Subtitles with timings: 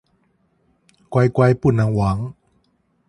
[1.09, 2.33] 乖乖不能亡